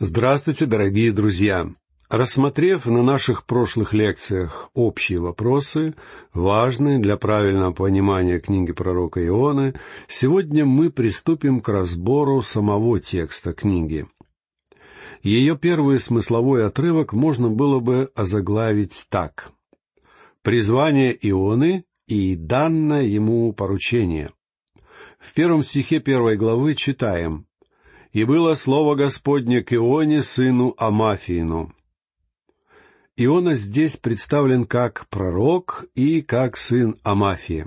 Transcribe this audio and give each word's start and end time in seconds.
Здравствуйте, 0.00 0.66
дорогие 0.66 1.12
друзья! 1.12 1.72
Рассмотрев 2.10 2.86
на 2.86 3.04
наших 3.04 3.46
прошлых 3.46 3.92
лекциях 3.92 4.68
общие 4.74 5.20
вопросы, 5.20 5.94
важные 6.32 6.98
для 6.98 7.16
правильного 7.16 7.70
понимания 7.70 8.40
книги 8.40 8.72
пророка 8.72 9.24
Ионы, 9.24 9.74
сегодня 10.08 10.64
мы 10.64 10.90
приступим 10.90 11.60
к 11.60 11.68
разбору 11.68 12.42
самого 12.42 12.98
текста 12.98 13.52
книги. 13.52 14.08
Ее 15.22 15.56
первый 15.56 16.00
смысловой 16.00 16.66
отрывок 16.66 17.12
можно 17.12 17.48
было 17.48 17.78
бы 17.78 18.10
озаглавить 18.16 19.06
так. 19.10 19.52
«Призвание 20.42 21.16
Ионы 21.22 21.84
и 22.08 22.34
данное 22.34 23.04
ему 23.04 23.52
поручение». 23.52 24.32
В 25.20 25.32
первом 25.34 25.62
стихе 25.62 26.00
первой 26.00 26.36
главы 26.36 26.74
читаем 26.74 27.46
и 28.14 28.24
было 28.24 28.54
слово 28.54 28.94
Господне 28.94 29.62
к 29.62 29.74
Ионе, 29.74 30.22
сыну 30.22 30.74
Амафиину. 30.78 31.74
Иона 33.16 33.56
здесь 33.56 33.96
представлен 33.96 34.66
как 34.66 35.08
пророк 35.08 35.84
и 35.96 36.22
как 36.22 36.56
сын 36.56 36.96
Амафии. 37.02 37.66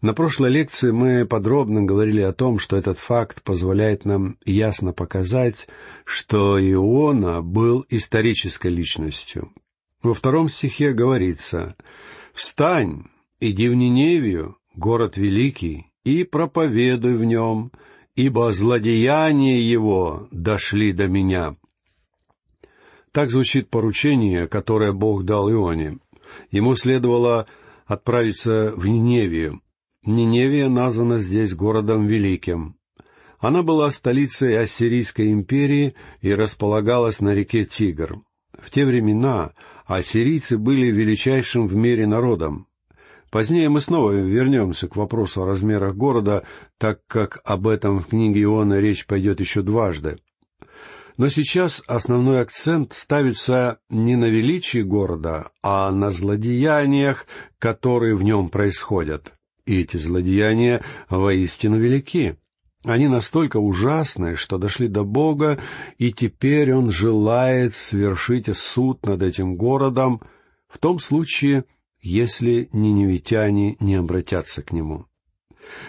На 0.00 0.12
прошлой 0.14 0.50
лекции 0.50 0.90
мы 0.90 1.26
подробно 1.26 1.82
говорили 1.82 2.22
о 2.22 2.32
том, 2.32 2.58
что 2.58 2.76
этот 2.76 2.98
факт 2.98 3.42
позволяет 3.42 4.04
нам 4.06 4.38
ясно 4.44 4.92
показать, 4.92 5.68
что 6.04 6.58
Иона 6.58 7.42
был 7.42 7.86
исторической 7.90 8.68
личностью. 8.68 9.52
Во 10.02 10.14
втором 10.14 10.48
стихе 10.48 10.92
говорится 10.92 11.76
«Встань, 12.32 13.04
иди 13.40 13.68
в 13.68 13.74
Ниневию, 13.74 14.56
город 14.74 15.16
великий, 15.18 15.92
и 16.02 16.24
проповедуй 16.24 17.16
в 17.16 17.24
нем, 17.24 17.72
ибо 18.16 18.52
злодеяния 18.52 19.58
его 19.60 20.28
дошли 20.30 20.92
до 20.92 21.08
меня». 21.08 21.56
Так 23.14 23.30
звучит 23.30 23.70
поручение, 23.70 24.48
которое 24.48 24.92
Бог 24.92 25.24
дал 25.24 25.48
Ионе. 25.48 25.98
Ему 26.50 26.74
следовало 26.74 27.46
отправиться 27.86 28.72
в 28.76 28.86
Ниневию. 28.88 29.60
Ниневия 30.04 30.68
названа 30.68 31.20
здесь 31.20 31.54
городом 31.54 32.08
великим. 32.08 32.76
Она 33.38 33.62
была 33.62 33.92
столицей 33.92 34.58
Ассирийской 34.58 35.32
империи 35.32 35.94
и 36.22 36.34
располагалась 36.34 37.20
на 37.20 37.34
реке 37.34 37.64
Тигр. 37.64 38.20
В 38.58 38.70
те 38.70 38.84
времена 38.84 39.52
ассирийцы 39.86 40.58
были 40.58 40.86
величайшим 40.86 41.66
в 41.66 41.74
мире 41.76 42.06
народом. 42.06 42.66
Позднее 43.34 43.68
мы 43.68 43.80
снова 43.80 44.12
вернемся 44.12 44.86
к 44.86 44.94
вопросу 44.94 45.42
о 45.42 45.46
размерах 45.46 45.96
города, 45.96 46.44
так 46.78 47.00
как 47.08 47.40
об 47.44 47.66
этом 47.66 47.98
в 47.98 48.06
книге 48.06 48.42
Иоанна 48.42 48.78
речь 48.78 49.06
пойдет 49.06 49.40
еще 49.40 49.62
дважды. 49.62 50.18
Но 51.16 51.26
сейчас 51.26 51.82
основной 51.88 52.42
акцент 52.42 52.92
ставится 52.92 53.80
не 53.90 54.14
на 54.14 54.26
величии 54.26 54.82
города, 54.82 55.50
а 55.64 55.90
на 55.90 56.12
злодеяниях, 56.12 57.26
которые 57.58 58.14
в 58.14 58.22
нем 58.22 58.50
происходят. 58.50 59.32
И 59.66 59.80
эти 59.80 59.96
злодеяния 59.96 60.84
воистину 61.10 61.76
велики. 61.76 62.36
Они 62.84 63.08
настолько 63.08 63.56
ужасны, 63.56 64.36
что 64.36 64.58
дошли 64.58 64.86
до 64.86 65.02
Бога, 65.02 65.58
и 65.98 66.12
теперь 66.12 66.72
Он 66.72 66.92
желает 66.92 67.74
свершить 67.74 68.56
суд 68.56 69.04
над 69.04 69.24
этим 69.24 69.56
городом, 69.56 70.20
в 70.68 70.78
том 70.78 71.00
случае, 71.00 71.64
если 72.04 72.68
ниневитяне 72.72 73.76
не 73.80 73.94
обратятся 73.94 74.62
к 74.62 74.72
нему. 74.72 75.06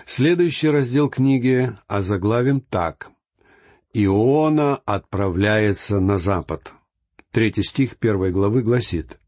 Следующий 0.08 0.70
раздел 0.70 1.10
книги 1.10 1.78
озаглавим 1.88 2.62
так. 2.62 3.12
«Иона 3.94 4.78
отправляется 4.86 6.00
на 6.00 6.18
запад». 6.18 6.72
Третий 7.32 7.64
стих 7.64 7.98
первой 7.98 8.32
главы 8.32 8.62
гласит. 8.62 9.20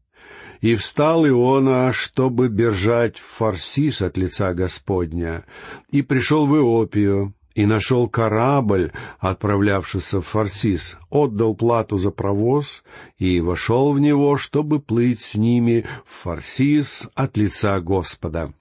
«И 0.62 0.76
встал 0.76 1.26
Иона, 1.26 1.92
чтобы 1.92 2.48
бежать 2.48 3.18
в 3.18 3.24
Фарсис 3.24 4.00
от 4.00 4.16
лица 4.16 4.54
Господня, 4.54 5.44
и 5.90 6.00
пришел 6.00 6.46
в 6.46 6.56
Иопию, 6.56 7.34
и 7.58 7.66
нашел 7.66 8.08
корабль, 8.08 8.92
отправлявшийся 9.18 10.20
в 10.20 10.26
Фарсис, 10.26 10.96
отдал 11.10 11.56
плату 11.56 11.96
за 11.96 12.12
провоз 12.12 12.84
и 13.16 13.40
вошел 13.40 13.92
в 13.92 13.98
него, 13.98 14.36
чтобы 14.36 14.78
плыть 14.78 15.20
с 15.20 15.34
ними 15.34 15.84
в 16.04 16.22
Фарсис 16.22 17.10
от 17.16 17.36
лица 17.36 17.80
Господа. 17.80 18.54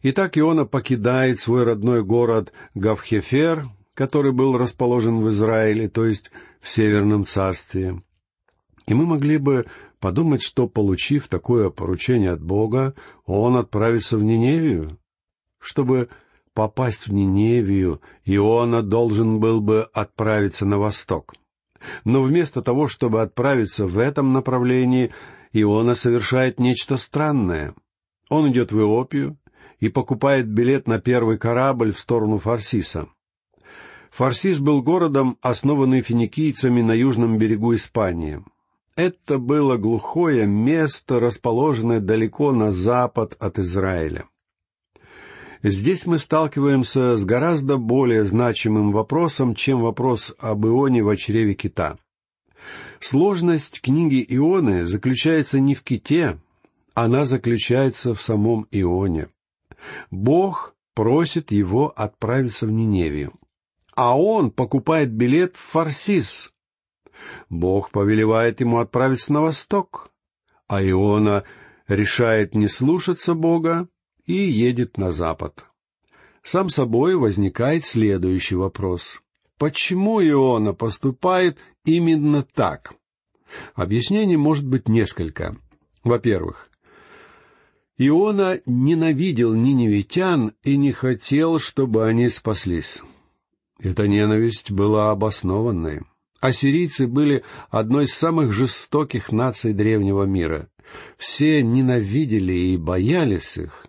Итак, 0.00 0.38
Иона 0.38 0.64
покидает 0.64 1.40
свой 1.40 1.64
родной 1.64 2.02
город 2.02 2.54
Гавхефер, 2.74 3.68
который 3.92 4.32
был 4.32 4.56
расположен 4.56 5.20
в 5.20 5.28
Израиле, 5.28 5.90
то 5.90 6.06
есть 6.06 6.30
в 6.62 6.70
Северном 6.70 7.26
царстве. 7.26 8.02
И 8.86 8.94
мы 8.94 9.04
могли 9.04 9.36
бы 9.36 9.66
подумать, 10.00 10.40
что, 10.40 10.68
получив 10.68 11.28
такое 11.28 11.68
поручение 11.68 12.30
от 12.30 12.42
Бога, 12.42 12.94
он 13.26 13.58
отправится 13.58 14.16
в 14.16 14.22
Ниневию, 14.22 14.98
чтобы 15.58 16.08
попасть 16.58 17.06
в 17.06 17.12
Ниневию, 17.12 18.00
Иона 18.24 18.82
должен 18.82 19.38
был 19.38 19.60
бы 19.60 19.88
отправиться 19.92 20.66
на 20.66 20.76
восток. 20.76 21.34
Но 22.04 22.24
вместо 22.24 22.62
того, 22.62 22.88
чтобы 22.88 23.22
отправиться 23.22 23.86
в 23.86 23.96
этом 23.96 24.32
направлении, 24.32 25.12
Иона 25.52 25.94
совершает 25.94 26.58
нечто 26.58 26.96
странное. 26.96 27.74
Он 28.28 28.50
идет 28.50 28.72
в 28.72 28.80
Иопию 28.80 29.38
и 29.78 29.88
покупает 29.88 30.48
билет 30.48 30.88
на 30.88 30.98
первый 30.98 31.38
корабль 31.38 31.92
в 31.92 32.00
сторону 32.00 32.38
Фарсиса. 32.38 33.06
Фарсис 34.10 34.58
был 34.58 34.82
городом, 34.82 35.38
основанный 35.40 36.02
финикийцами 36.02 36.82
на 36.82 36.92
южном 36.92 37.38
берегу 37.38 37.72
Испании. 37.76 38.42
Это 38.96 39.38
было 39.38 39.76
глухое 39.76 40.48
место, 40.48 41.20
расположенное 41.20 42.00
далеко 42.00 42.50
на 42.50 42.72
запад 42.72 43.36
от 43.38 43.60
Израиля. 43.60 44.24
Здесь 45.62 46.06
мы 46.06 46.18
сталкиваемся 46.18 47.16
с 47.16 47.24
гораздо 47.24 47.78
более 47.78 48.24
значимым 48.24 48.92
вопросом, 48.92 49.54
чем 49.56 49.80
вопрос 49.80 50.34
об 50.38 50.64
Ионе 50.66 51.02
в 51.02 51.16
чреве 51.16 51.54
кита. 51.54 51.98
Сложность 53.00 53.80
книги 53.80 54.24
Ионы 54.28 54.86
заключается 54.86 55.58
не 55.58 55.74
в 55.74 55.82
ките, 55.82 56.38
она 56.94 57.26
заключается 57.26 58.14
в 58.14 58.22
самом 58.22 58.66
Ионе. 58.70 59.28
Бог 60.10 60.74
просит 60.94 61.50
его 61.50 61.92
отправиться 61.94 62.66
в 62.66 62.70
Ниневию, 62.70 63.32
а 63.94 64.18
он 64.18 64.52
покупает 64.52 65.12
билет 65.12 65.56
в 65.56 65.60
Фарсис. 65.60 66.52
Бог 67.48 67.90
повелевает 67.90 68.60
ему 68.60 68.78
отправиться 68.78 69.32
на 69.32 69.40
восток, 69.40 70.12
а 70.68 70.82
Иона 70.82 71.42
решает 71.88 72.54
не 72.54 72.68
слушаться 72.68 73.34
Бога 73.34 73.88
и 74.28 74.34
едет 74.34 74.98
на 74.98 75.10
запад. 75.10 75.64
Сам 76.44 76.68
собой 76.68 77.16
возникает 77.16 77.84
следующий 77.84 78.54
вопрос. 78.54 79.20
Почему 79.58 80.22
Иона 80.22 80.72
поступает 80.72 81.58
именно 81.84 82.42
так? 82.42 82.92
Объяснений 83.74 84.36
может 84.36 84.66
быть 84.66 84.88
несколько. 84.88 85.56
Во-первых, 86.04 86.70
Иона 87.96 88.60
ненавидел 88.66 89.54
ниневитян 89.54 90.52
и 90.62 90.76
не 90.76 90.92
хотел, 90.92 91.58
чтобы 91.58 92.06
они 92.06 92.28
спаслись. 92.28 93.02
Эта 93.80 94.06
ненависть 94.06 94.70
была 94.70 95.10
обоснованной. 95.10 96.02
Ассирийцы 96.40 97.08
были 97.08 97.42
одной 97.70 98.04
из 98.04 98.14
самых 98.14 98.52
жестоких 98.52 99.32
наций 99.32 99.72
древнего 99.72 100.24
мира. 100.24 100.68
Все 101.16 101.62
ненавидели 101.62 102.52
и 102.52 102.76
боялись 102.76 103.56
их. 103.56 103.87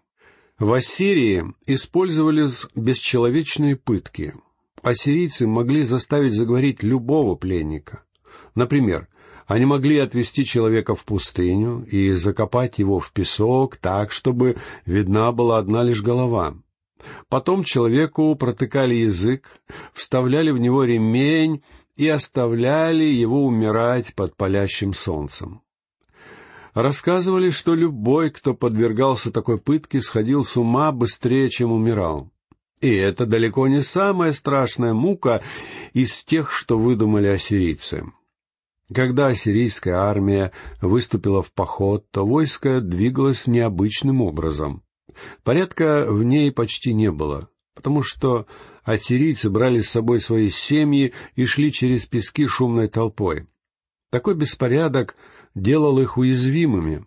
В 0.59 0.73
Ассирии 0.73 1.45
использовались 1.67 2.65
бесчеловечные 2.75 3.77
пытки. 3.77 4.33
Ассирийцы 4.81 5.47
могли 5.47 5.85
заставить 5.85 6.33
заговорить 6.33 6.83
любого 6.83 7.35
пленника. 7.35 8.03
Например, 8.55 9.07
они 9.47 9.65
могли 9.65 9.99
отвести 9.99 10.43
человека 10.43 10.95
в 10.95 11.05
пустыню 11.05 11.87
и 11.89 12.11
закопать 12.11 12.77
его 12.77 12.99
в 12.99 13.13
песок 13.13 13.77
так, 13.77 14.11
чтобы 14.11 14.57
видна 14.85 15.31
была 15.31 15.59
одна 15.59 15.81
лишь 15.81 16.01
голова. 16.01 16.57
Потом 17.29 17.63
человеку 17.63 18.35
протыкали 18.35 18.95
язык, 18.95 19.47
вставляли 19.93 20.51
в 20.51 20.57
него 20.57 20.83
ремень 20.83 21.63
и 21.95 22.09
оставляли 22.09 23.05
его 23.05 23.45
умирать 23.45 24.13
под 24.13 24.35
палящим 24.35 24.93
солнцем. 24.93 25.61
Рассказывали, 26.81 27.49
что 27.49 27.75
любой, 27.75 28.29
кто 28.29 28.53
подвергался 28.53 29.31
такой 29.31 29.57
пытке, 29.57 30.01
сходил 30.01 30.45
с 30.45 30.55
ума 30.55 30.93
быстрее, 30.93 31.49
чем 31.49 31.73
умирал. 31.73 32.31
И 32.79 32.89
это 32.89 33.25
далеко 33.25 33.67
не 33.67 33.81
самая 33.81 34.31
страшная 34.31 34.93
мука 34.93 35.41
из 35.91 36.23
тех, 36.23 36.49
что 36.53 36.79
выдумали 36.79 37.27
ассирийцы. 37.27 38.05
Когда 38.93 39.27
ассирийская 39.27 39.95
армия 39.95 40.53
выступила 40.81 41.43
в 41.43 41.51
поход, 41.51 42.09
то 42.11 42.25
войско 42.25 42.79
двигалось 42.79 43.45
необычным 43.45 44.21
образом. 44.21 44.81
Порядка 45.43 46.05
в 46.07 46.23
ней 46.23 46.49
почти 46.49 46.93
не 46.93 47.11
было, 47.11 47.49
потому 47.75 48.03
что 48.03 48.47
ассирийцы 48.85 49.49
брали 49.49 49.81
с 49.81 49.89
собой 49.89 50.21
свои 50.21 50.49
семьи 50.49 51.11
и 51.35 51.45
шли 51.45 51.73
через 51.73 52.05
пески 52.05 52.47
шумной 52.47 52.87
толпой. 52.87 53.47
Такой 54.11 54.33
беспорядок 54.33 55.15
делал 55.61 55.99
их 55.99 56.17
уязвимыми. 56.17 57.05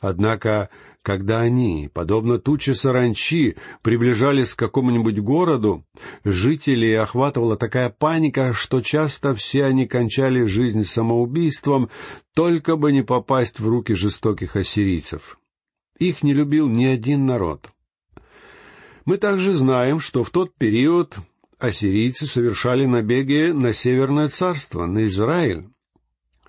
Однако, 0.00 0.70
когда 1.02 1.40
они, 1.40 1.90
подобно 1.92 2.38
туче 2.38 2.74
саранчи, 2.74 3.56
приближались 3.82 4.54
к 4.54 4.58
какому-нибудь 4.58 5.18
городу, 5.18 5.84
жителей 6.24 6.94
охватывала 6.94 7.56
такая 7.56 7.90
паника, 7.90 8.52
что 8.52 8.80
часто 8.80 9.34
все 9.34 9.64
они 9.64 9.86
кончали 9.86 10.44
жизнь 10.44 10.84
самоубийством, 10.84 11.90
только 12.34 12.76
бы 12.76 12.92
не 12.92 13.02
попасть 13.02 13.58
в 13.58 13.68
руки 13.68 13.94
жестоких 13.94 14.54
ассирийцев. 14.54 15.38
Их 15.98 16.22
не 16.22 16.32
любил 16.32 16.68
ни 16.68 16.84
один 16.84 17.26
народ. 17.26 17.68
Мы 19.04 19.16
также 19.16 19.54
знаем, 19.54 19.98
что 19.98 20.22
в 20.22 20.30
тот 20.30 20.54
период 20.54 21.16
ассирийцы 21.58 22.26
совершали 22.26 22.84
набеги 22.86 23.50
на 23.52 23.72
Северное 23.72 24.28
царство, 24.28 24.86
на 24.86 25.06
Израиль. 25.06 25.68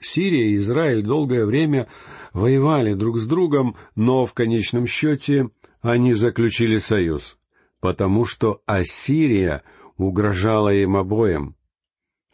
Сирия 0.02 0.52
и 0.52 0.58
Израиль 0.58 1.02
долгое 1.02 1.46
время 1.46 1.88
воевали 2.34 2.94
друг 2.94 3.20
с 3.20 3.26
другом, 3.26 3.76
но 3.96 4.26
в 4.26 4.34
конечном 4.34 4.88
счете 4.88 5.50
они 5.82 6.14
заключили 6.14 6.80
союз, 6.80 7.38
потому 7.80 8.26
что 8.26 8.62
Ассирия 8.66 9.64
угрожала 9.98 10.74
им 10.74 10.96
обоим. 10.96 11.56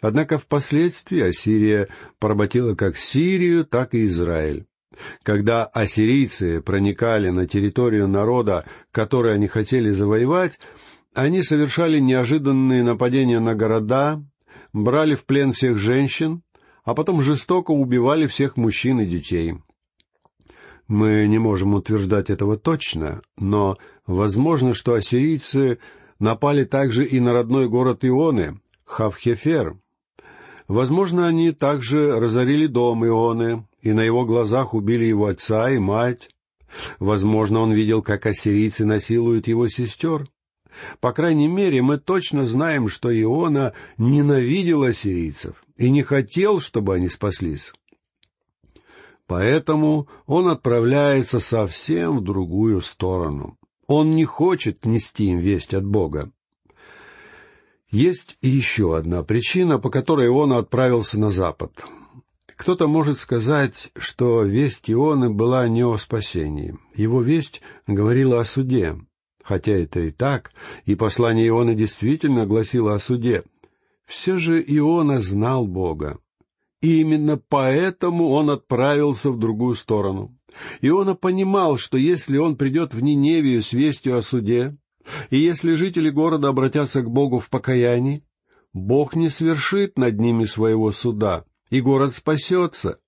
Однако 0.01 0.37
впоследствии 0.37 1.21
Ассирия 1.21 1.87
поработила 2.19 2.75
как 2.75 2.97
Сирию, 2.97 3.65
так 3.65 3.93
и 3.93 4.05
Израиль. 4.05 4.65
Когда 5.23 5.65
ассирийцы 5.65 6.61
проникали 6.61 7.29
на 7.29 7.47
территорию 7.47 8.07
народа, 8.07 8.65
который 8.91 9.33
они 9.33 9.47
хотели 9.47 9.89
завоевать, 9.89 10.59
они 11.13 11.41
совершали 11.41 11.99
неожиданные 11.99 12.83
нападения 12.83 13.39
на 13.39 13.55
города, 13.55 14.23
брали 14.73 15.15
в 15.15 15.25
плен 15.25 15.53
всех 15.53 15.77
женщин, 15.77 16.41
а 16.85 16.93
потом 16.93 17.21
жестоко 17.21 17.71
убивали 17.71 18.27
всех 18.27 18.57
мужчин 18.57 19.01
и 19.01 19.05
детей. 19.05 19.55
Мы 20.87 21.25
не 21.27 21.39
можем 21.39 21.73
утверждать 21.73 22.29
этого 22.29 22.57
точно, 22.57 23.21
но 23.37 23.77
возможно, 24.05 24.75
что 24.75 24.93
ассирийцы 24.93 25.79
напали 26.19 26.63
также 26.63 27.03
и 27.05 27.19
на 27.19 27.33
родной 27.33 27.67
город 27.67 28.05
Ионы, 28.05 28.59
Хавхефер. 28.85 29.77
Возможно, 30.67 31.27
они 31.27 31.51
также 31.51 32.19
разорили 32.19 32.67
дом 32.67 33.03
Ионы 33.05 33.67
и 33.81 33.93
на 33.93 34.01
его 34.01 34.25
глазах 34.25 34.75
убили 34.75 35.05
его 35.05 35.25
отца 35.25 35.71
и 35.71 35.79
мать. 35.79 36.29
Возможно, 36.99 37.61
он 37.61 37.71
видел, 37.71 38.03
как 38.03 38.27
ассирийцы 38.27 38.85
насилуют 38.85 39.47
его 39.47 39.67
сестер. 39.69 40.27
По 40.99 41.13
крайней 41.13 41.47
мере, 41.47 41.81
мы 41.81 41.97
точно 41.97 42.45
знаем, 42.45 42.89
что 42.89 43.09
Иона 43.17 43.73
ненавидел 43.97 44.83
ассирийцев 44.83 45.64
и 45.77 45.89
не 45.89 46.03
хотел, 46.03 46.59
чтобы 46.59 46.95
они 46.95 47.09
спаслись. 47.09 47.73
Поэтому 49.27 50.07
он 50.25 50.47
отправляется 50.47 51.39
совсем 51.39 52.19
в 52.19 52.23
другую 52.23 52.81
сторону. 52.81 53.57
Он 53.87 54.15
не 54.15 54.25
хочет 54.25 54.85
нести 54.85 55.25
им 55.25 55.39
весть 55.39 55.73
от 55.73 55.85
Бога. 55.85 56.31
Есть 57.89 58.37
еще 58.41 58.97
одна 58.97 59.23
причина, 59.23 59.79
по 59.79 59.89
которой 59.89 60.29
он 60.29 60.53
отправился 60.53 61.19
на 61.19 61.29
запад. 61.29 61.71
Кто-то 62.55 62.87
может 62.87 63.19
сказать, 63.19 63.91
что 63.97 64.43
весть 64.43 64.89
Ионы 64.89 65.29
была 65.29 65.67
не 65.67 65.83
о 65.83 65.97
спасении. 65.97 66.77
Его 66.95 67.21
весть 67.21 67.61
говорила 67.85 68.39
о 68.39 68.45
суде. 68.45 68.97
Хотя 69.43 69.73
это 69.73 69.99
и 69.99 70.11
так, 70.11 70.51
и 70.85 70.95
послание 70.95 71.47
Иона 71.49 71.75
действительно 71.75 72.47
гласило 72.47 72.95
о 72.95 72.99
суде. 72.99 73.43
Все 74.05 74.37
же 74.37 74.61
Иона 74.61 75.19
знал 75.19 75.67
Бога. 75.67 76.19
И 76.81 77.01
именно 77.01 77.37
поэтому 77.37 78.29
он 78.29 78.49
отправился 78.49 79.31
в 79.31 79.39
другую 79.39 79.75
сторону. 79.75 80.37
Иона 80.81 81.15
понимал, 81.15 81.77
что 81.77 81.97
если 81.97 82.37
он 82.37 82.55
придет 82.55 82.93
в 82.93 83.01
Ниневию 83.01 83.61
с 83.61 83.73
вестью 83.73 84.17
о 84.17 84.21
суде, 84.21 84.77
и 85.29 85.37
если 85.37 85.73
жители 85.75 86.09
города 86.09 86.49
обратятся 86.49 87.01
к 87.01 87.09
Богу 87.09 87.39
в 87.39 87.49
покаянии, 87.49 88.23
Бог 88.73 89.15
не 89.15 89.29
свершит 89.29 89.97
над 89.97 90.19
ними 90.19 90.45
своего 90.45 90.91
суда, 90.91 91.45
и 91.69 91.81
город 91.81 92.13
спасется. 92.13 92.99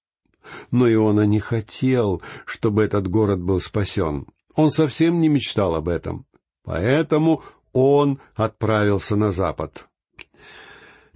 Но 0.72 0.92
Иона 0.92 1.26
не 1.26 1.40
хотел, 1.40 2.22
чтобы 2.46 2.84
этот 2.84 3.08
город 3.08 3.42
был 3.42 3.60
спасен. 3.60 4.28
Он 4.56 4.72
совсем 4.72 5.20
не 5.20 5.28
мечтал 5.28 5.76
об 5.76 5.90
этом. 5.90 6.26
Поэтому 6.64 7.44
он 7.74 8.20
отправился 8.34 9.16
на 9.16 9.32
запад. 9.32 9.88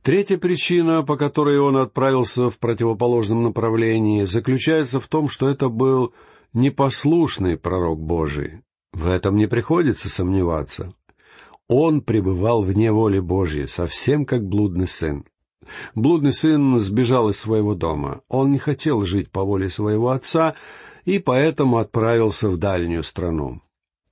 Третья 0.03 0.39
причина, 0.39 1.03
по 1.03 1.15
которой 1.15 1.59
он 1.59 1.77
отправился 1.77 2.50
в 2.50 2.57
противоположном 2.57 3.44
направлении, 3.44 4.25
заключается 4.25 5.00
в 5.00 5.07
том, 5.07 5.30
что 5.30 5.48
это 5.48 5.69
был 5.69 6.13
непослушный 6.53 7.56
пророк 7.56 8.00
Божий. 8.00 8.62
В 8.94 9.07
этом 9.07 9.36
не 9.36 9.48
приходится 9.48 10.09
сомневаться. 10.09 10.94
Он 11.68 12.01
пребывал 12.01 12.63
вне 12.63 12.92
воли 12.92 13.19
Божьей, 13.19 13.68
совсем 13.68 14.25
как 14.25 14.44
блудный 14.44 14.88
сын. 14.88 15.24
Блудный 15.94 16.33
сын 16.33 16.80
сбежал 16.80 17.30
из 17.30 17.38
своего 17.38 17.75
дома. 17.75 18.21
Он 18.27 18.51
не 18.51 18.57
хотел 18.57 19.03
жить 19.03 19.30
по 19.30 19.44
воле 19.44 19.69
своего 19.69 20.09
отца 20.09 20.56
и 21.06 21.19
поэтому 21.19 21.77
отправился 21.77 22.50
в 22.50 22.57
дальнюю 22.57 23.03
страну. 23.03 23.62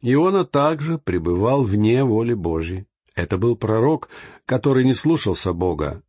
Иона 0.01 0.45
также 0.45 0.99
пребывал 0.99 1.63
вне 1.63 2.03
воли 2.03 2.35
Божьей. 2.35 2.85
Это 3.19 3.37
был 3.37 3.55
пророк, 3.55 4.09
который 4.45 4.85
не 4.85 4.93
слушался 4.93 5.53
Бога. 5.53 6.01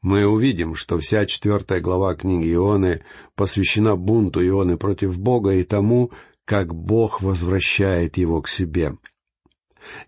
Мы 0.00 0.26
увидим, 0.26 0.74
что 0.74 0.98
вся 0.98 1.26
четвертая 1.26 1.80
глава 1.80 2.14
книги 2.14 2.52
Ионы 2.52 3.04
посвящена 3.34 3.96
бунту 3.96 4.46
Ионы 4.46 4.76
против 4.76 5.18
Бога 5.18 5.52
и 5.54 5.64
тому, 5.64 6.10
как 6.44 6.74
Бог 6.74 7.22
возвращает 7.22 8.16
его 8.16 8.42
к 8.42 8.48
себе. 8.48 8.96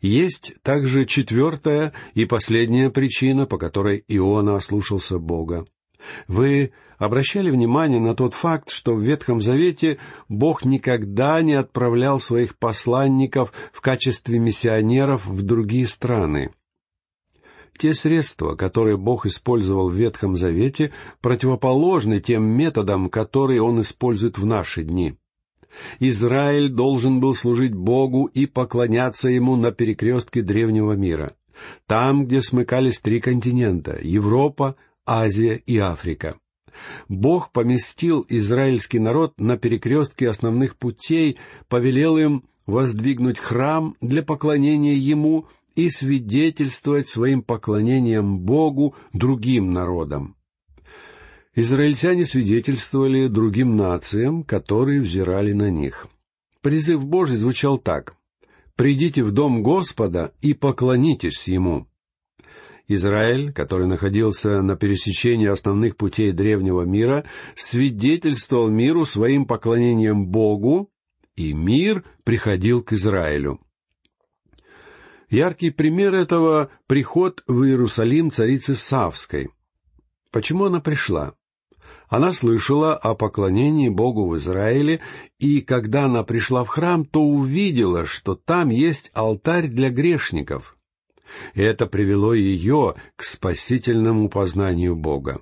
Есть 0.01 0.55
также 0.63 1.05
четвертая 1.05 1.93
и 2.15 2.25
последняя 2.25 2.91
причина, 2.91 3.47
по 3.47 3.59
которой 3.59 4.05
Иона 4.09 4.57
ослушался 4.57 5.19
Бога. 5.19 5.65
Вы 6.29 6.73
обращали 6.99 7.51
внимание 7.51 8.01
на 8.01 8.15
тот 8.15 8.35
факт, 8.35 8.71
что 8.71 8.95
в 8.95 9.01
Ветхом 9.01 9.41
Завете 9.41 9.99
Бог 10.29 10.65
никогда 10.65 11.43
не 11.43 11.55
отправлял 11.55 12.21
своих 12.21 12.57
посланников 12.57 13.53
в 13.73 13.81
качестве 13.81 14.39
миссионеров 14.39 15.27
в 15.27 15.43
другие 15.43 15.87
страны. 15.87 16.51
Те 17.77 17.93
средства, 17.93 18.55
которые 18.55 18.97
Бог 18.97 19.27
использовал 19.27 19.91
в 19.91 19.95
Ветхом 19.95 20.37
Завете, 20.37 20.93
противоположны 21.21 22.21
тем 22.21 22.45
методам, 22.45 23.11
которые 23.11 23.63
Он 23.63 23.81
использует 23.81 24.39
в 24.39 24.47
наши 24.47 24.85
дни. 24.85 25.17
Израиль 25.99 26.69
должен 26.69 27.19
был 27.19 27.35
служить 27.35 27.75
Богу 27.75 28.27
и 28.27 28.47
поклоняться 28.47 29.29
Ему 29.29 29.57
на 29.57 29.73
перекрестке 29.73 30.43
древнего 30.43 30.93
мира. 30.93 31.35
Там, 31.87 32.27
где 32.27 32.43
смыкались 32.43 33.01
три 33.01 33.21
континента— 33.21 33.99
Европа, 34.03 34.77
Азия 35.07 35.57
и 35.67 35.79
Африка. 35.79 36.39
Бог 37.09 37.53
поместил 37.53 38.25
израильский 38.29 38.99
народ 38.99 39.39
на 39.39 39.57
перекрестке 39.57 40.29
основных 40.29 40.77
путей, 40.77 41.39
повелел 41.69 42.19
им 42.19 42.45
воздвигнуть 42.67 43.39
храм 43.39 43.97
для 44.01 44.23
поклонения 44.23 44.95
Ему 44.95 45.47
и 45.77 45.91
свидетельствовать 45.91 47.09
своим 47.09 47.43
поклонением 47.43 48.39
Богу 48.39 48.95
другим 49.13 49.73
народам. 49.73 50.37
Израильтяне 51.55 52.27
свидетельствовали 52.27 53.29
другим 53.29 53.77
нациям, 53.77 54.43
которые 54.43 55.01
взирали 55.01 55.53
на 55.53 55.71
них. 55.71 56.09
Призыв 56.63 57.05
Божий 57.05 57.37
звучал 57.37 57.79
так 57.79 58.17
«Придите 58.75 59.23
в 59.23 59.31
дом 59.31 59.63
Господа 59.63 60.33
и 60.41 60.55
поклонитесь 60.55 61.47
Ему». 61.47 61.87
Израиль, 62.87 63.53
который 63.53 63.87
находился 63.87 64.61
на 64.61 64.77
пересечении 64.77 65.47
основных 65.47 65.97
путей 65.97 66.33
древнего 66.33 66.83
мира, 66.83 67.25
свидетельствовал 67.57 68.69
миру 68.69 69.07
своим 69.07 69.47
поклонением 69.47 70.27
Богу, 70.27 70.91
и 71.37 71.53
мир 71.53 72.05
приходил 72.25 72.83
к 72.83 72.93
Израилю. 72.93 73.61
Яркий 75.31 75.71
пример 75.71 76.15
этого— 76.15 76.71
приход 76.87 77.43
в 77.47 77.65
Иерусалим 77.65 78.31
царицы 78.31 78.75
Савской. 78.75 79.51
Почему 80.31 80.67
она 80.67 80.81
пришла? 80.81 81.35
Она 82.09 82.33
слышала 82.33 82.95
о 82.95 83.15
поклонении 83.15 83.89
Богу 83.89 84.29
в 84.29 84.37
Израиле, 84.37 85.01
и 85.39 85.61
когда 85.61 86.05
она 86.05 86.23
пришла 86.23 86.65
в 86.65 86.69
храм, 86.69 87.05
то 87.05 87.23
увидела, 87.23 88.05
что 88.07 88.35
там 88.35 88.69
есть 88.69 89.11
алтарь 89.15 89.69
для 89.69 89.91
грешников 89.91 90.77
и 91.55 91.63
это 91.63 91.87
привело 91.87 92.35
ее 92.35 92.95
к 93.17 93.25
спасительному 93.25 94.29
познанию 94.29 94.97
Бога. 94.97 95.41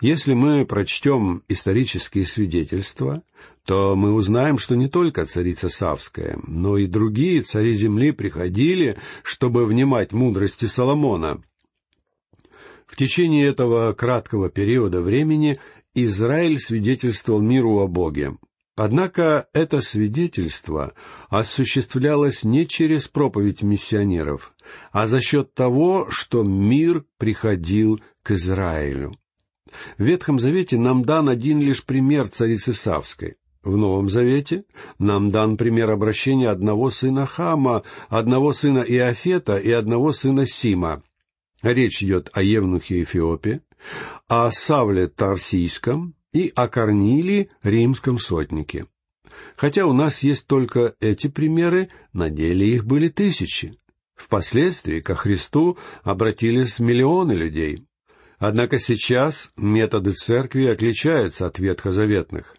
Если 0.00 0.32
мы 0.32 0.64
прочтем 0.64 1.42
исторические 1.48 2.24
свидетельства, 2.24 3.22
то 3.66 3.94
мы 3.96 4.14
узнаем, 4.14 4.56
что 4.58 4.74
не 4.74 4.88
только 4.88 5.26
царица 5.26 5.68
Савская, 5.68 6.38
но 6.46 6.78
и 6.78 6.86
другие 6.86 7.42
цари 7.42 7.74
земли 7.74 8.12
приходили, 8.12 8.96
чтобы 9.22 9.66
внимать 9.66 10.12
мудрости 10.12 10.64
Соломона. 10.64 11.42
В 12.86 12.96
течение 12.96 13.46
этого 13.46 13.92
краткого 13.92 14.48
периода 14.48 15.02
времени 15.02 15.58
Израиль 15.94 16.58
свидетельствовал 16.58 17.42
миру 17.42 17.78
о 17.80 17.86
Боге. 17.86 18.36
Однако 18.82 19.46
это 19.52 19.82
свидетельство 19.82 20.94
осуществлялось 21.28 22.44
не 22.44 22.66
через 22.66 23.08
проповедь 23.08 23.62
миссионеров, 23.62 24.54
а 24.90 25.06
за 25.06 25.20
счет 25.20 25.52
того, 25.52 26.06
что 26.08 26.42
мир 26.42 27.04
приходил 27.18 28.00
к 28.22 28.30
Израилю. 28.30 29.12
В 29.98 30.04
Ветхом 30.04 30.38
Завете 30.38 30.78
нам 30.78 31.04
дан 31.04 31.28
один 31.28 31.60
лишь 31.60 31.84
пример 31.84 32.28
царицы 32.28 32.72
Савской. 32.72 33.36
В 33.62 33.76
Новом 33.76 34.08
Завете 34.08 34.64
нам 34.98 35.28
дан 35.28 35.58
пример 35.58 35.90
обращения 35.90 36.48
одного 36.48 36.88
сына 36.88 37.26
Хама, 37.26 37.82
одного 38.08 38.54
сына 38.54 38.78
Иофета 38.78 39.58
и 39.58 39.70
одного 39.70 40.10
сына 40.12 40.46
Сима. 40.46 41.02
Речь 41.60 42.02
идет 42.02 42.30
о 42.32 42.42
Евнухе 42.42 43.02
Эфиопе, 43.02 43.60
о 44.26 44.50
Савле 44.50 45.06
Тарсийском 45.06 46.14
и 46.32 46.52
о 46.54 46.68
Корнилии 46.68 47.50
римском 47.62 48.18
сотнике. 48.18 48.86
Хотя 49.56 49.86
у 49.86 49.92
нас 49.92 50.22
есть 50.22 50.46
только 50.46 50.94
эти 51.00 51.28
примеры, 51.28 51.88
на 52.12 52.30
деле 52.30 52.74
их 52.74 52.84
были 52.84 53.08
тысячи. 53.08 53.78
Впоследствии 54.14 55.00
ко 55.00 55.14
Христу 55.14 55.78
обратились 56.02 56.78
миллионы 56.78 57.32
людей. 57.32 57.86
Однако 58.38 58.78
сейчас 58.78 59.50
методы 59.56 60.12
церкви 60.12 60.66
отличаются 60.66 61.46
от 61.46 61.58
ветхозаветных. 61.58 62.56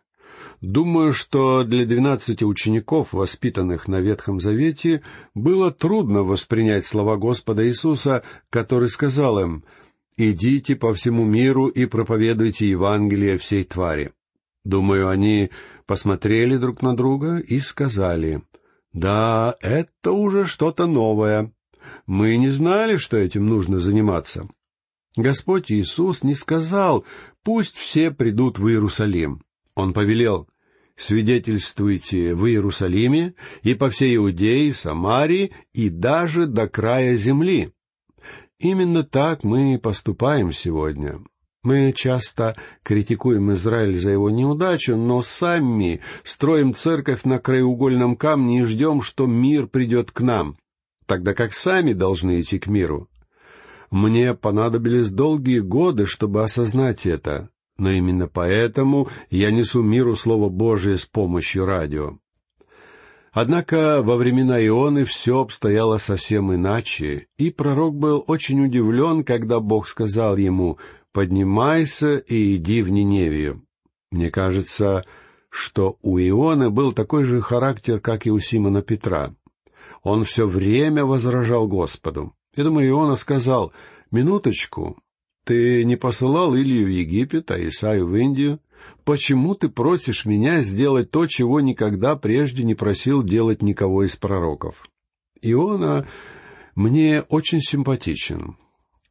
Думаю, 0.61 1.13
что 1.13 1.63
для 1.63 1.85
двенадцати 1.85 2.43
учеников, 2.43 3.13
воспитанных 3.13 3.87
на 3.87 3.99
Ветхом 3.99 4.39
Завете, 4.39 5.01
было 5.33 5.71
трудно 5.71 6.21
воспринять 6.21 6.85
слова 6.85 7.17
Господа 7.17 7.67
Иисуса, 7.67 8.23
который 8.51 8.89
сказал 8.89 9.39
им 9.39 9.63
«Идите 10.17 10.75
по 10.75 10.93
всему 10.93 11.25
миру 11.25 11.67
и 11.67 11.85
проповедуйте 11.85 12.69
Евангелие 12.69 13.37
всей 13.37 13.63
твари». 13.63 14.11
Думаю, 14.63 15.09
они 15.09 15.49
посмотрели 15.87 16.57
друг 16.57 16.81
на 16.81 16.95
друга 16.95 17.37
и 17.37 17.59
сказали 17.59 18.43
«Да, 18.93 19.55
это 19.61 20.11
уже 20.11 20.45
что-то 20.45 20.85
новое. 20.85 21.53
Мы 22.05 22.37
не 22.37 22.49
знали, 22.49 22.97
что 22.97 23.17
этим 23.17 23.47
нужно 23.47 23.79
заниматься». 23.79 24.47
Господь 25.15 25.71
Иисус 25.71 26.23
не 26.23 26.35
сказал 26.35 27.05
«пусть 27.43 27.75
все 27.75 28.11
придут 28.11 28.59
в 28.59 28.67
Иерусалим». 28.67 29.43
Он 29.75 29.93
повелел 29.93 30.47
«свидетельствуйте 30.95 32.35
в 32.35 32.45
Иерусалиме 32.45 33.33
и 33.63 33.73
по 33.73 33.89
всей 33.89 34.15
Иудее, 34.17 34.73
Самарии 34.73 35.51
и 35.73 35.89
даже 35.89 36.45
до 36.45 36.67
края 36.67 37.15
земли». 37.15 37.73
Именно 38.61 39.03
так 39.03 39.43
мы 39.43 39.79
поступаем 39.81 40.51
сегодня. 40.51 41.19
Мы 41.63 41.93
часто 41.93 42.55
критикуем 42.83 43.51
Израиль 43.53 43.99
за 43.99 44.11
его 44.11 44.29
неудачу, 44.29 44.95
но 44.95 45.23
сами 45.23 46.01
строим 46.23 46.75
церковь 46.75 47.23
на 47.23 47.39
краеугольном 47.39 48.15
камне 48.15 48.61
и 48.61 48.63
ждем, 48.63 49.01
что 49.01 49.25
мир 49.25 49.65
придет 49.65 50.11
к 50.11 50.21
нам, 50.21 50.57
тогда 51.07 51.33
как 51.33 51.53
сами 51.53 51.93
должны 51.93 52.39
идти 52.39 52.59
к 52.59 52.67
миру. 52.67 53.09
Мне 53.89 54.35
понадобились 54.35 55.09
долгие 55.09 55.59
годы, 55.59 56.05
чтобы 56.05 56.43
осознать 56.43 57.07
это, 57.07 57.49
но 57.77 57.89
именно 57.89 58.27
поэтому 58.27 59.09
я 59.31 59.49
несу 59.49 59.81
миру 59.81 60.15
Слово 60.15 60.49
Божие 60.49 60.99
с 60.99 61.07
помощью 61.07 61.65
радио. 61.65 62.19
Однако 63.33 64.01
во 64.03 64.17
времена 64.17 64.63
Ионы 64.65 65.05
все 65.05 65.39
обстояло 65.39 65.97
совсем 65.97 66.53
иначе, 66.53 67.27
и 67.37 67.49
пророк 67.49 67.95
был 67.95 68.23
очень 68.27 68.65
удивлен, 68.65 69.23
когда 69.23 69.61
Бог 69.61 69.87
сказал 69.87 70.35
ему 70.35 70.77
«Поднимайся 71.13 72.17
и 72.17 72.57
иди 72.57 72.81
в 72.81 72.91
Ниневию». 72.91 73.63
Мне 74.11 74.29
кажется, 74.29 75.05
что 75.49 75.97
у 76.01 76.19
Ионы 76.19 76.69
был 76.69 76.91
такой 76.91 77.23
же 77.23 77.39
характер, 77.39 78.01
как 78.01 78.27
и 78.27 78.31
у 78.31 78.39
Симона 78.39 78.81
Петра. 78.81 79.33
Он 80.03 80.25
все 80.25 80.45
время 80.45 81.05
возражал 81.05 81.67
Господу. 81.67 82.33
Я 82.55 82.65
думаю, 82.65 82.89
Иона 82.89 83.15
сказал, 83.15 83.71
«Минуточку, 84.11 84.97
ты 85.45 85.85
не 85.85 85.95
посылал 85.95 86.53
Илью 86.55 86.85
в 86.85 86.89
Египет, 86.89 87.49
а 87.51 87.65
Исаю 87.65 88.07
в 88.07 88.15
Индию? 88.15 88.59
Почему 89.03 89.55
ты 89.55 89.69
просишь 89.69 90.25
меня 90.25 90.61
сделать 90.61 91.11
то, 91.11 91.27
чего 91.27 91.59
никогда 91.59 92.15
прежде 92.15 92.63
не 92.63 92.75
просил 92.75 93.23
делать 93.23 93.61
никого 93.61 94.03
из 94.03 94.15
пророков?» 94.15 94.87
Иона 95.41 96.05
мне 96.75 97.21
очень 97.21 97.61
симпатичен. 97.61 98.57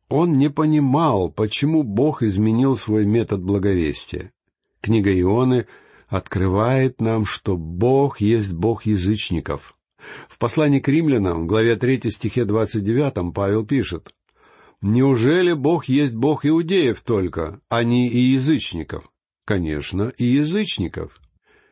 Он 0.09 0.39
не 0.39 0.49
понимал, 0.51 1.31
почему 1.31 1.83
Бог 1.83 2.23
изменил 2.23 2.77
свой 2.77 3.05
метод 3.05 3.43
благовестия. 3.43 4.33
Книга 4.81 5.13
Ионы 5.19 5.67
открывает 6.09 7.01
нам, 7.01 7.25
что 7.25 7.57
Бог 7.57 8.21
есть 8.21 8.53
Бог 8.53 8.87
язычников— 8.87 9.77
в 10.29 10.39
послании 10.39 10.81
к 10.81 10.89
римлянам, 10.89 11.47
главе 11.47 11.77
3 11.77 12.11
стихе 12.11 12.45
29, 12.45 13.35
Павел 13.35 13.67
пишет, 13.67 14.15
«Неужели 14.81 15.53
Бог 15.53 15.87
есть 15.87 16.15
Бог 16.15 16.47
иудеев 16.47 17.01
только, 17.03 17.61
а 17.69 17.85
не 17.85 18.09
и 18.09 18.19
язычников?» 18.19 19.10
Конечно, 19.51 20.13
и 20.17 20.27
язычников. 20.27 21.21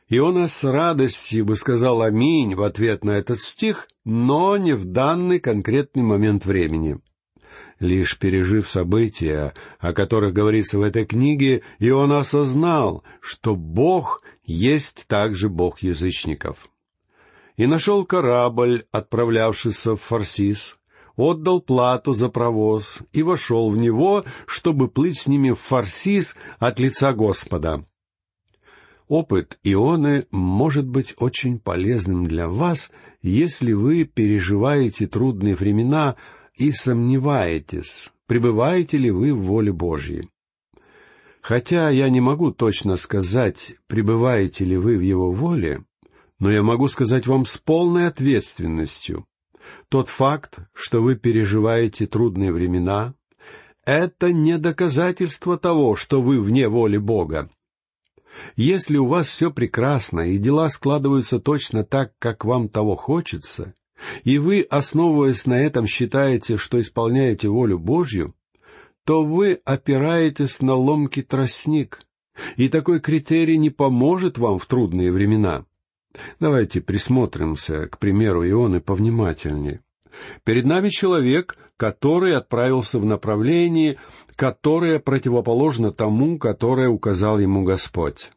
И 0.09 0.19
он 0.19 0.37
с 0.49 0.65
радостью 0.65 1.45
бы 1.45 1.57
сказал 1.57 2.03
«Аминь» 2.03 2.57
в 2.57 2.63
ответ 2.65 3.05
на 3.05 3.13
этот 3.13 3.41
стих, 3.41 3.87
но 4.05 4.57
не 4.57 4.73
в 4.73 4.85
данный 4.85 5.39
конкретный 5.39 6.03
момент 6.03 6.45
времени. 6.45 6.99
Лишь 7.79 8.19
пережив 8.19 8.69
события, 8.69 9.55
о 9.79 9.93
которых 9.93 10.33
говорится 10.33 10.81
в 10.81 10.83
этой 10.83 11.07
книге, 11.07 11.63
и 11.79 11.91
он 11.91 12.11
осознал, 12.11 13.05
что 13.21 13.55
Бог 13.55 14.23
есть 14.43 15.07
также 15.07 15.49
Бог 15.49 15.79
язычников 15.79 16.69
и 17.59 17.67
нашел 17.67 18.05
корабль, 18.05 18.87
отправлявшийся 18.93 19.95
в 19.95 20.01
Фарсис, 20.01 20.78
отдал 21.19 21.61
плату 21.61 22.15
за 22.15 22.29
провоз 22.29 23.01
и 23.13 23.23
вошел 23.23 23.71
в 23.71 23.77
него, 23.77 24.25
чтобы 24.47 24.89
плыть 24.89 25.19
с 25.19 25.27
ними 25.27 25.51
в 25.51 25.59
Фарсис 25.59 26.37
от 26.61 26.79
лица 26.79 27.13
Господа. 27.13 27.85
Опыт 29.09 29.59
Ионы 29.65 30.27
может 30.31 30.87
быть 30.87 31.15
очень 31.19 31.59
полезным 31.59 32.27
для 32.27 32.49
вас, 32.49 32.93
если 33.21 33.73
вы 33.73 34.05
переживаете 34.05 35.07
трудные 35.09 35.57
времена 35.57 36.15
и 36.55 36.71
сомневаетесь, 36.71 38.13
пребываете 38.27 38.99
ли 38.99 39.11
вы 39.11 39.35
в 39.35 39.41
воле 39.41 39.73
Божьей. 39.73 40.29
Хотя 41.41 41.91
я 41.91 42.11
не 42.11 42.21
могу 42.21 42.53
точно 42.53 42.97
сказать, 42.97 43.75
пребываете 43.89 44.65
ли 44.65 44.77
вы 44.77 44.97
в 44.99 45.01
Его 45.01 45.33
воле, 45.33 45.85
но 46.39 46.51
я 46.51 46.63
могу 46.63 46.87
сказать 46.87 47.27
вам 47.27 47.45
с 47.47 47.59
полной 47.59 48.07
ответственностью, 48.07 49.25
тот 49.89 50.09
факт, 50.09 50.59
что 50.73 51.03
вы 51.03 51.17
переживаете 51.17 52.07
трудные 52.07 52.53
времена, 52.53 53.15
это 53.85 54.33
не 54.33 54.59
доказательство 54.59 55.57
того, 55.57 55.97
что 55.97 56.21
вы 56.21 56.41
вне 56.41 56.69
воли 56.69 56.99
Бога. 56.99 57.49
Если 58.57 58.99
у 58.99 59.07
вас 59.07 59.29
все 59.29 59.51
прекрасно, 59.51 60.29
и 60.29 60.39
дела 60.39 60.69
складываются 60.69 61.39
точно 61.39 61.85
так, 61.85 62.13
как 62.19 62.45
вам 62.45 62.69
того 62.69 62.97
хочется, 62.97 63.75
и 64.25 64.39
вы, 64.39 64.61
основываясь 64.69 65.47
на 65.47 65.61
этом, 65.61 65.87
считаете, 65.87 66.57
что 66.57 66.81
исполняете 66.81 67.49
волю 67.49 67.79
Божью, 67.79 68.35
то 69.05 69.25
вы 69.25 69.61
опираетесь 69.65 70.61
на 70.61 70.75
ломкий 70.75 71.23
тростник, 71.23 72.01
и 72.57 72.69
такой 72.69 73.01
критерий 73.01 73.57
не 73.57 73.71
поможет 73.71 74.39
вам 74.39 74.59
в 74.59 74.67
трудные 74.67 75.11
времена. 75.11 75.65
Давайте 76.41 76.81
присмотримся 76.81 77.87
к 77.87 77.99
примеру 77.99 78.49
Ионы 78.49 78.81
повнимательнее. 78.81 79.81
Перед 80.45 80.65
нами 80.65 80.89
человек, 80.89 81.57
который 81.77 82.37
отправился 82.37 82.99
в 82.99 83.05
направлении, 83.05 83.99
которое 84.37 84.99
противоположно 84.99 85.93
тому, 85.93 86.39
которое 86.39 86.89
указал 86.89 87.39
ему 87.39 87.63
Господь. 87.65 88.31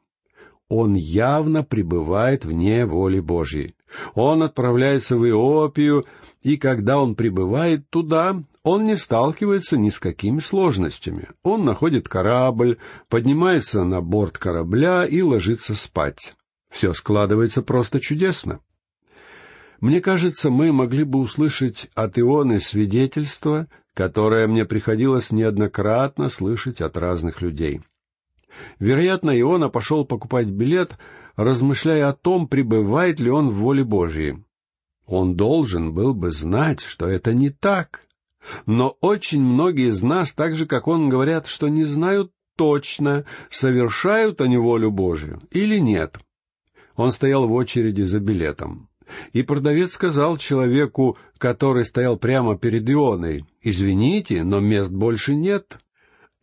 Он 0.69 0.93
явно 0.93 1.63
пребывает 1.63 2.45
вне 2.45 2.85
воли 2.85 3.19
Божьей. 3.19 3.75
Он 4.13 4.41
отправляется 4.41 5.17
в 5.17 5.27
Иопию, 5.27 6.05
и 6.43 6.55
когда 6.55 6.99
он 6.99 7.15
прибывает 7.15 7.89
туда, 7.89 8.41
он 8.63 8.85
не 8.85 8.95
сталкивается 8.95 9.77
ни 9.77 9.89
с 9.89 9.99
какими 9.99 10.39
сложностями. 10.39 11.27
Он 11.43 11.65
находит 11.65 12.07
корабль, 12.07 12.77
поднимается 13.09 13.83
на 13.83 14.01
борт 14.01 14.37
корабля 14.37 15.03
и 15.05 15.21
ложится 15.21 15.75
спать. 15.75 16.35
Все 16.71 16.93
складывается 16.93 17.61
просто 17.61 17.99
чудесно. 17.99 18.61
Мне 19.81 19.99
кажется, 19.99 20.49
мы 20.49 20.71
могли 20.71 21.03
бы 21.03 21.19
услышать 21.19 21.89
от 21.95 22.17
Ионы 22.17 22.59
свидетельство, 22.59 23.67
которое 23.93 24.47
мне 24.47 24.63
приходилось 24.63 25.31
неоднократно 25.31 26.29
слышать 26.29 26.81
от 26.81 26.95
разных 26.97 27.41
людей. 27.41 27.81
Вероятно, 28.79 29.37
Иона 29.39 29.69
пошел 29.69 30.05
покупать 30.05 30.47
билет, 30.47 30.97
размышляя 31.35 32.09
о 32.09 32.13
том, 32.13 32.47
пребывает 32.47 33.19
ли 33.19 33.29
он 33.29 33.49
в 33.49 33.55
воле 33.55 33.83
Божьей. 33.83 34.43
Он 35.05 35.35
должен 35.35 35.93
был 35.93 36.13
бы 36.13 36.31
знать, 36.31 36.79
что 36.79 37.07
это 37.07 37.33
не 37.33 37.49
так. 37.49 38.05
Но 38.65 38.97
очень 39.01 39.41
многие 39.41 39.89
из 39.89 40.01
нас, 40.01 40.33
так 40.33 40.55
же 40.55 40.65
как 40.65 40.87
он, 40.87 41.09
говорят, 41.09 41.47
что 41.47 41.67
не 41.67 41.85
знают 41.85 42.31
точно, 42.55 43.25
совершают 43.49 44.41
они 44.41 44.57
волю 44.57 44.91
Божью 44.91 45.41
или 45.51 45.77
нет. 45.79 46.19
Он 47.01 47.11
стоял 47.11 47.47
в 47.47 47.53
очереди 47.53 48.03
за 48.03 48.19
билетом. 48.19 48.87
И 49.33 49.41
продавец 49.41 49.93
сказал 49.93 50.37
человеку, 50.37 51.17
который 51.39 51.83
стоял 51.83 52.15
прямо 52.15 52.59
перед 52.59 52.87
Ионой, 52.87 53.43
«Извините, 53.63 54.43
но 54.43 54.59
мест 54.59 54.91
больше 54.91 55.33
нет». 55.33 55.79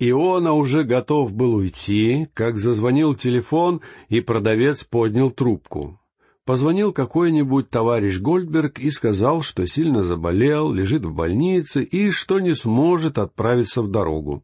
Иона 0.00 0.54
уже 0.54 0.82
готов 0.82 1.32
был 1.32 1.54
уйти, 1.54 2.26
как 2.34 2.58
зазвонил 2.58 3.14
телефон, 3.14 3.82
и 4.08 4.20
продавец 4.20 4.82
поднял 4.82 5.30
трубку. 5.30 6.00
Позвонил 6.44 6.92
какой-нибудь 6.92 7.70
товарищ 7.70 8.18
Гольдберг 8.18 8.80
и 8.80 8.90
сказал, 8.90 9.42
что 9.42 9.64
сильно 9.68 10.02
заболел, 10.02 10.72
лежит 10.72 11.04
в 11.04 11.12
больнице 11.12 11.84
и 11.84 12.10
что 12.10 12.40
не 12.40 12.54
сможет 12.56 13.18
отправиться 13.18 13.80
в 13.80 13.90
дорогу. 13.92 14.42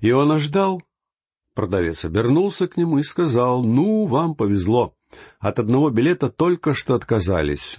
Иона 0.00 0.38
ждал. 0.38 0.80
Продавец 1.54 2.04
обернулся 2.04 2.68
к 2.68 2.76
нему 2.76 2.98
и 2.98 3.02
сказал, 3.02 3.64
«Ну, 3.64 4.06
вам 4.06 4.36
повезло. 4.36 4.94
От 5.38 5.58
одного 5.58 5.90
билета 5.90 6.30
только 6.30 6.74
что 6.74 6.94
отказались». 6.94 7.78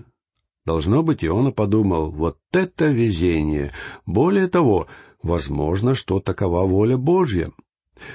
Должно 0.65 1.03
быть, 1.03 1.23
Иона 1.23 1.51
подумал, 1.51 2.09
«Вот 2.09 2.39
это 2.51 2.87
везение! 2.87 3.71
Более 4.05 4.47
того, 4.47 4.87
возможно, 5.21 5.93
что 5.93 6.19
такова 6.19 6.65
воля 6.65 6.97
Божья». 6.97 7.51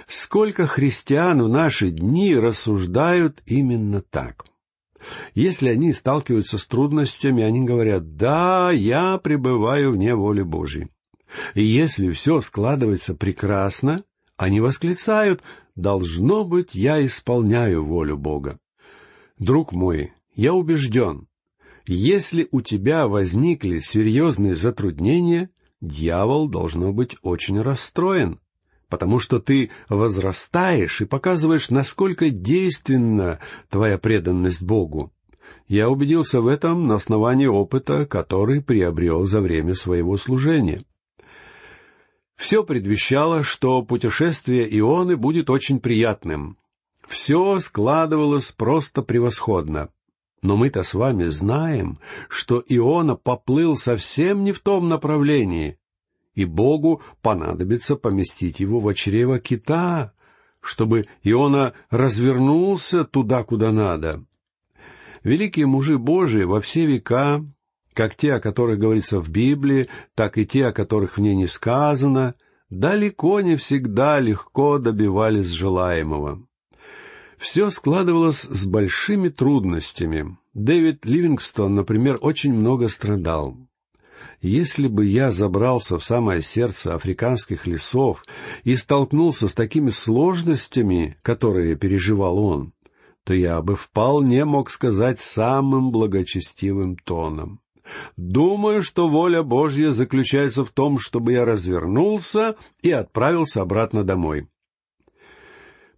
Сколько 0.06 0.66
христиан 0.66 1.42
в 1.42 1.48
наши 1.48 1.90
дни 1.90 2.36
рассуждают 2.36 3.42
именно 3.46 4.02
так. 4.02 4.44
Если 5.34 5.68
они 5.68 5.92
сталкиваются 5.92 6.58
с 6.58 6.66
трудностями, 6.66 7.42
они 7.42 7.64
говорят 7.64 8.16
«Да, 8.16 8.70
я 8.70 9.16
пребываю 9.18 9.92
вне 9.92 10.14
воли 10.14 10.42
Божьей». 10.42 10.88
И 11.54 11.62
если 11.62 12.10
все 12.10 12.40
складывается 12.40 13.14
прекрасно, 13.14 14.04
они 14.36 14.60
восклицают 14.60 15.42
«Должно 15.76 16.44
быть, 16.44 16.74
я 16.74 17.04
исполняю 17.04 17.84
волю 17.84 18.18
Бога». 18.18 18.58
Друг 19.40 19.72
мой, 19.72 20.12
я 20.34 20.52
убежден, 20.52 21.26
если 21.86 22.46
у 22.52 22.60
тебя 22.60 23.08
возникли 23.08 23.78
серьезные 23.78 24.54
затруднения, 24.54 25.48
дьявол 25.80 26.46
должно 26.46 26.92
быть 26.92 27.16
очень 27.22 27.58
расстроен, 27.58 28.38
потому 28.90 29.18
что 29.18 29.38
ты 29.38 29.70
возрастаешь 29.88 31.00
и 31.00 31.06
показываешь, 31.06 31.70
насколько 31.70 32.28
действенна 32.28 33.38
твоя 33.70 33.96
преданность 33.96 34.62
Богу. 34.62 35.10
Я 35.68 35.88
убедился 35.88 36.42
в 36.42 36.46
этом 36.46 36.86
на 36.86 36.96
основании 36.96 37.46
опыта, 37.46 38.04
который 38.04 38.60
приобрел 38.60 39.24
за 39.24 39.40
время 39.40 39.72
своего 39.74 40.18
служения. 40.18 40.84
Все 42.36 42.62
предвещало, 42.62 43.42
что 43.42 43.80
путешествие 43.80 44.68
Ионы 44.78 45.16
будет 45.16 45.48
очень 45.48 45.80
приятным. 45.80 46.58
Все 47.10 47.58
складывалось 47.58 48.52
просто 48.52 49.02
превосходно. 49.02 49.88
Но 50.42 50.56
мы-то 50.56 50.84
с 50.84 50.94
вами 50.94 51.24
знаем, 51.24 51.98
что 52.28 52.62
Иона 52.68 53.16
поплыл 53.16 53.76
совсем 53.76 54.44
не 54.44 54.52
в 54.52 54.60
том 54.60 54.88
направлении, 54.88 55.76
и 56.34 56.44
Богу 56.44 57.02
понадобится 57.20 57.96
поместить 57.96 58.60
его 58.60 58.78
в 58.78 58.94
чрево 58.94 59.40
кита, 59.40 60.12
чтобы 60.60 61.08
Иона 61.24 61.72
развернулся 61.90 63.02
туда, 63.02 63.42
куда 63.42 63.72
надо. 63.72 64.24
Великие 65.24 65.66
мужи 65.66 65.98
Божии 65.98 66.44
во 66.44 66.60
все 66.60 66.86
века 66.86 67.44
как 67.92 68.14
те, 68.14 68.34
о 68.34 68.40
которых 68.40 68.78
говорится 68.78 69.18
в 69.18 69.30
Библии, 69.30 69.88
так 70.14 70.38
и 70.38 70.46
те, 70.46 70.66
о 70.66 70.72
которых 70.72 71.16
в 71.16 71.20
ней 71.20 71.34
не 71.34 71.48
сказано, 71.48 72.36
далеко 72.70 73.40
не 73.40 73.56
всегда 73.56 74.20
легко 74.20 74.78
добивались 74.78 75.48
желаемого. 75.48 76.46
Все 77.40 77.70
складывалось 77.70 78.42
с 78.42 78.66
большими 78.66 79.30
трудностями. 79.30 80.36
Дэвид 80.52 81.06
Ливингстон, 81.06 81.74
например, 81.74 82.18
очень 82.20 82.52
много 82.52 82.88
страдал. 82.88 83.56
Если 84.42 84.88
бы 84.88 85.06
я 85.06 85.30
забрался 85.30 85.98
в 85.98 86.04
самое 86.04 86.42
сердце 86.42 86.94
африканских 86.94 87.66
лесов 87.66 88.22
и 88.62 88.76
столкнулся 88.76 89.48
с 89.48 89.54
такими 89.54 89.88
сложностями, 89.88 91.16
которые 91.22 91.76
переживал 91.76 92.38
он, 92.38 92.74
то 93.24 93.32
я 93.32 93.62
бы 93.62 93.74
вполне 93.74 94.44
мог 94.44 94.68
сказать 94.68 95.18
самым 95.18 95.92
благочестивым 95.92 96.96
тоном. 96.96 97.60
Думаю, 98.18 98.82
что 98.82 99.08
воля 99.08 99.42
Божья 99.42 99.92
заключается 99.92 100.62
в 100.62 100.70
том, 100.72 100.98
чтобы 100.98 101.32
я 101.32 101.46
развернулся 101.46 102.56
и 102.82 102.90
отправился 102.90 103.62
обратно 103.62 104.04
домой. 104.04 104.46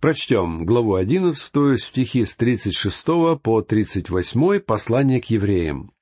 Прочтем 0.03 0.67
главу 0.67 0.97
одиннадцатую, 0.97 1.79
стихи 1.79 2.25
с 2.25 2.35
тридцать 2.35 2.75
шестого 2.75 3.37
по 3.37 3.63
тридцать 3.63 4.11
восьмой 4.11 4.59
послание 4.59 5.21
к 5.21 5.27
евреям. 5.27 5.93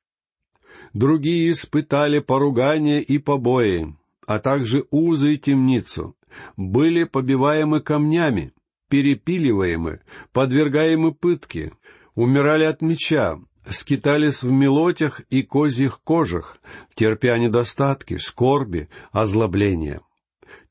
«Другие 0.94 1.52
испытали 1.52 2.20
поругание 2.20 3.02
и 3.02 3.18
побои, 3.18 3.94
а 4.26 4.38
также 4.38 4.86
узы 4.90 5.34
и 5.34 5.38
темницу, 5.38 6.16
были 6.56 7.04
побиваемы 7.04 7.82
камнями, 7.82 8.54
перепиливаемы, 8.88 10.00
подвергаемы 10.32 11.12
пытке, 11.12 11.72
умирали 12.14 12.64
от 12.64 12.80
меча, 12.80 13.38
скитались 13.68 14.42
в 14.42 14.50
мелотях 14.50 15.20
и 15.28 15.42
козьих 15.42 16.00
кожах, 16.02 16.56
терпя 16.94 17.36
недостатки, 17.36 18.16
скорби, 18.16 18.88
озлобления. 19.12 20.00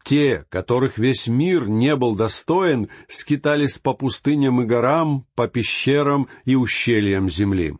Те, 0.03 0.45
которых 0.49 0.97
весь 0.97 1.27
мир 1.27 1.67
не 1.67 1.95
был 1.95 2.15
достоин, 2.15 2.89
скитались 3.07 3.77
по 3.77 3.93
пустыням 3.93 4.61
и 4.61 4.65
горам, 4.65 5.25
по 5.35 5.47
пещерам 5.47 6.27
и 6.45 6.55
ущельям 6.55 7.29
земли. 7.29 7.75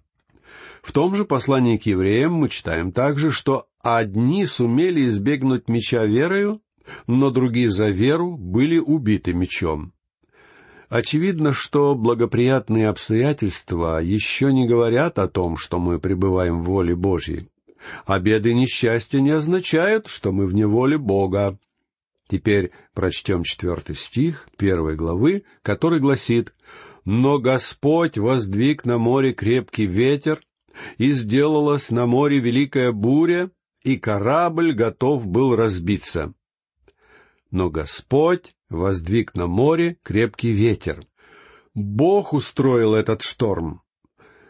В 0.81 0.91
том 0.91 1.15
же 1.15 1.25
послании 1.25 1.77
к 1.77 1.85
евреям 1.85 2.33
мы 2.33 2.49
читаем 2.49 2.91
также, 2.91 3.31
что 3.31 3.67
одни 3.83 4.45
сумели 4.45 5.07
избегнуть 5.07 5.67
меча 5.67 6.05
верою, 6.05 6.61
но 7.07 7.29
другие 7.29 7.69
за 7.69 7.89
веру 7.89 8.37
были 8.37 8.77
убиты 8.77 9.33
мечом. 9.33 9.93
Очевидно, 10.89 11.53
что 11.53 11.93
благоприятные 11.93 12.87
обстоятельства 12.87 14.01
еще 14.01 14.51
не 14.51 14.67
говорят 14.67 15.19
о 15.19 15.27
том, 15.27 15.55
что 15.55 15.77
мы 15.77 15.99
пребываем 15.99 16.63
в 16.63 16.65
воле 16.65 16.95
Божьей. 16.95 17.49
Беды 18.07 18.51
и 18.51 18.55
несчастья 18.55 19.19
не 19.19 19.29
означают, 19.29 20.07
что 20.07 20.31
мы 20.31 20.47
в 20.47 20.55
неволе 20.55 20.97
Бога. 20.97 21.57
Теперь 22.29 22.71
прочтем 22.93 23.43
четвертый 23.43 23.95
стих 23.95 24.47
первой 24.55 24.95
главы, 24.95 25.45
который 25.63 25.99
гласит 25.99 26.53
«Но 27.03 27.39
Господь 27.39 28.19
воздвиг 28.19 28.85
на 28.85 28.99
море 28.99 29.33
крепкий 29.33 29.87
ветер, 29.87 30.41
и 30.97 31.11
сделалась 31.11 31.89
на 31.89 32.05
море 32.05 32.39
великая 32.39 32.91
буря, 32.91 33.49
и 33.83 33.97
корабль 33.97 34.73
готов 34.73 35.25
был 35.25 35.55
разбиться. 35.55 36.33
Но 37.49 37.71
Господь 37.71 38.53
воздвиг 38.69 39.33
на 39.33 39.47
море 39.47 39.97
крепкий 40.03 40.51
ветер. 40.51 41.03
Бог 41.73 42.33
устроил 42.33 42.93
этот 42.93 43.23
шторм. 43.23 43.81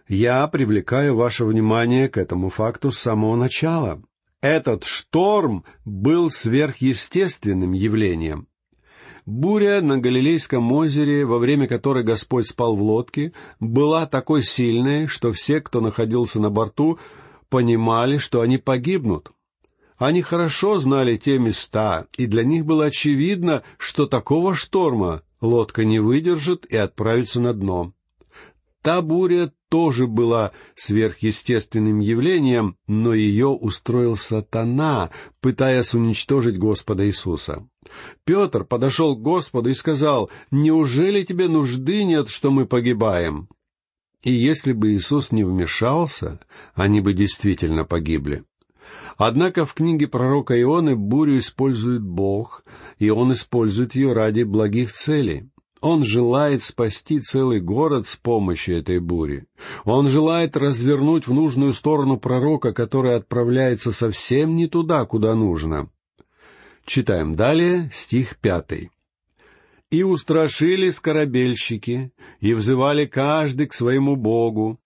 Я 0.10 0.46
привлекаю 0.48 1.16
ваше 1.16 1.46
внимание 1.46 2.10
к 2.10 2.18
этому 2.18 2.50
факту 2.50 2.92
с 2.92 3.00
самого 3.00 3.38
начала. 3.38 4.02
Этот 4.42 4.86
шторм 4.86 5.66
был 5.84 6.32
сверхъестественным 6.32 7.74
явлением. 7.74 8.48
Буря 9.26 9.82
на 9.82 9.98
Галилейском 9.98 10.72
озере, 10.72 11.26
во 11.26 11.40
время 11.40 11.68
которой 11.68 12.04
Господь 12.04 12.48
спал 12.48 12.76
в 12.76 12.82
лодке, 12.82 13.34
была 13.60 14.06
такой 14.06 14.44
сильной, 14.44 15.08
что 15.08 15.34
все, 15.34 15.60
кто 15.60 15.82
находился 15.82 16.40
на 16.40 16.50
борту, 16.50 16.98
понимали, 17.50 18.18
что 18.18 18.42
они 18.42 18.58
погибнут. 18.58 19.32
Они 19.98 20.22
хорошо 20.22 20.80
знали 20.80 21.18
те 21.18 21.38
места, 21.38 22.08
и 22.18 22.26
для 22.26 22.46
них 22.46 22.66
было 22.66 22.86
очевидно, 22.86 23.64
что 23.78 24.08
такого 24.08 24.56
шторма 24.56 25.24
лодка 25.42 25.84
не 25.84 26.00
выдержит 26.00 26.66
и 26.66 26.78
отправится 26.78 27.42
на 27.42 27.54
дно. 27.54 27.94
Та 28.82 29.02
буря 29.02 29.52
тоже 29.70 30.08
была 30.08 30.52
сверхъестественным 30.76 32.00
явлением, 32.00 32.76
но 32.88 33.14
ее 33.14 33.48
устроил 33.48 34.16
сатана, 34.16 35.12
пытаясь 35.42 35.94
уничтожить 35.94 36.58
Господа 36.58 37.08
Иисуса. 37.08 37.68
Петр 38.26 38.66
подошел 38.66 39.16
к 39.16 39.22
Господу 39.22 39.70
и 39.70 39.76
сказал, 39.76 40.30
«Неужели 40.52 41.24
тебе 41.24 41.48
нужды 41.48 42.04
нет, 42.04 42.30
что 42.30 42.52
мы 42.52 42.66
погибаем?» 42.66 43.48
И 44.24 44.32
если 44.32 44.74
бы 44.74 44.92
Иисус 44.94 45.32
не 45.32 45.46
вмешался, 45.46 46.40
они 46.74 47.00
бы 47.00 47.14
действительно 47.14 47.86
погибли. 47.86 48.44
Однако 49.18 49.66
в 49.66 49.74
книге 49.74 50.08
пророка 50.08 50.60
Ионы 50.60 50.96
бурю 50.96 51.40
использует 51.40 52.02
Бог, 52.02 52.64
и 52.98 53.10
он 53.10 53.34
использует 53.34 53.96
ее 53.96 54.14
ради 54.14 54.44
благих 54.44 54.92
целей. 54.92 55.50
Он 55.82 56.04
желает 56.04 56.62
спасти 56.64 57.22
целый 57.22 57.62
город 57.62 58.06
с 58.06 58.18
помощью 58.18 58.80
этой 58.80 59.00
бури. 59.00 59.46
Он 59.86 60.10
желает 60.10 60.58
развернуть 60.58 61.28
в 61.28 61.34
нужную 61.34 61.74
сторону 61.74 62.18
пророка, 62.18 62.74
который 62.74 63.16
отправляется 63.16 63.92
совсем 63.92 64.56
не 64.56 64.68
туда, 64.68 65.06
куда 65.06 65.36
нужно. 65.36 65.90
Читаем 66.86 67.36
далее 67.36 67.90
стих 67.94 68.38
пятый. 68.38 68.90
«И 69.90 70.04
устрашили 70.04 70.90
скоробельщики, 70.90 72.12
и 72.42 72.54
взывали 72.54 73.06
каждый 73.06 73.68
к 73.68 73.74
своему 73.74 74.16
богу, 74.16 74.80